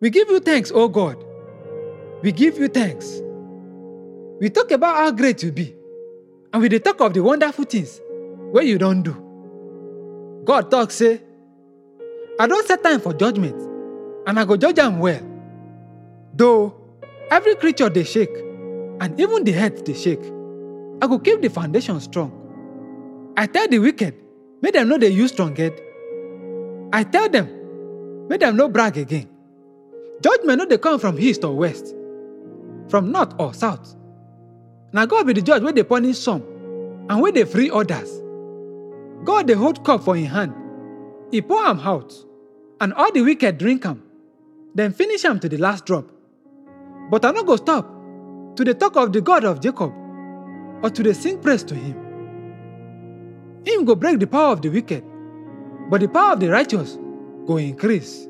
We 0.00 0.10
give 0.10 0.28
you 0.28 0.40
thanks, 0.40 0.70
O 0.74 0.88
God. 0.88 1.16
We 2.22 2.30
give 2.32 2.58
you 2.58 2.68
thanks. 2.68 3.20
We 4.40 4.50
talk 4.50 4.70
about 4.70 4.96
how 4.96 5.10
great 5.10 5.42
you 5.42 5.50
be, 5.50 5.74
and 6.52 6.60
we 6.60 6.68
talk 6.78 7.00
of 7.00 7.14
the 7.14 7.22
wonderful 7.22 7.64
things 7.64 8.00
wey 8.52 8.64
you 8.64 8.76
don't 8.76 9.02
do. 9.02 10.42
God 10.44 10.70
talks, 10.70 10.96
say, 10.96 11.20
I 12.38 12.46
don't 12.46 12.66
set 12.66 12.82
time 12.82 13.00
for 13.00 13.14
judgment, 13.14 13.56
and 14.26 14.38
I 14.38 14.44
go 14.44 14.58
judge 14.58 14.76
them 14.76 14.98
well. 14.98 15.22
Though 16.34 16.74
every 17.30 17.54
creature 17.56 17.88
they 17.88 18.04
shake, 18.04 18.36
and 19.00 19.18
even 19.18 19.44
the 19.44 19.54
earth 19.56 19.84
they 19.86 19.94
shake, 19.94 20.22
I 21.00 21.06
go 21.06 21.18
keep 21.18 21.40
the 21.40 21.48
foundation 21.48 21.98
strong. 22.00 22.32
I 23.36 23.46
tell 23.46 23.66
the 23.68 23.78
wicked, 23.78 24.14
make 24.60 24.74
dem 24.74 24.88
know 24.90 24.98
dey 24.98 25.08
use 25.08 25.32
strong 25.32 25.56
head. 25.56 25.80
I 26.92 27.04
tell 27.04 27.30
them, 27.30 27.48
make 28.28 28.40
dem 28.40 28.56
no 28.56 28.68
brag 28.68 28.98
again. 28.98 29.30
Judgment 30.22 30.58
no 30.58 30.64
dey 30.66 30.78
come 30.78 30.98
from 30.98 31.18
east 31.18 31.44
or 31.44 31.54
west, 31.54 31.94
from 32.88 33.12
north 33.12 33.34
or 33.38 33.52
south. 33.54 33.94
Na 34.92 35.04
God 35.06 35.26
be 35.26 35.32
the 35.34 35.42
judge 35.42 35.62
wey 35.62 35.72
dey 35.72 35.82
punish 35.82 36.18
some 36.18 36.42
and 37.10 37.20
wey 37.20 37.32
dey 37.32 37.44
free 37.44 37.70
others. 37.70 38.10
God 39.24 39.46
dey 39.46 39.54
hold 39.54 39.84
cup 39.84 40.02
for 40.04 40.16
him 40.16 40.26
hand. 40.26 40.54
He 41.30 41.42
pour 41.42 41.64
am 41.66 41.80
out, 41.80 42.14
and 42.80 42.94
all 42.94 43.12
the 43.12 43.22
wicked 43.22 43.58
drink 43.58 43.84
am. 43.84 44.02
then 44.74 44.92
finish 44.92 45.24
am 45.24 45.40
to 45.40 45.48
the 45.48 45.56
last 45.56 45.86
drop. 45.86 46.04
But 47.10 47.24
I 47.24 47.30
no 47.32 47.42
go 47.44 47.56
stop 47.56 47.86
to 48.56 48.64
dey 48.64 48.74
talk 48.74 48.96
of 48.96 49.12
the 49.12 49.20
God 49.20 49.44
of 49.44 49.60
Jacob 49.60 49.92
or 50.82 50.90
to 50.90 51.02
dey 51.02 51.12
sing 51.12 51.40
praise 51.40 51.64
to 51.64 51.74
him. 51.74 51.96
Him 53.64 53.84
go 53.84 53.94
break 53.96 54.18
the 54.20 54.26
power 54.26 54.52
of 54.52 54.62
the 54.62 54.68
wicked, 54.68 55.04
but 55.90 56.00
the 56.00 56.08
power 56.08 56.32
of 56.34 56.40
the 56.40 56.48
righteous 56.48 56.96
go 57.46 57.56
increase. 57.58 58.28